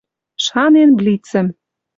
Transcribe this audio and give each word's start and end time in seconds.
Шанен 0.45 0.89
блицӹм 0.97 1.47